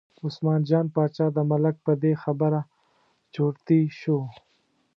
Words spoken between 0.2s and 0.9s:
عثمان جان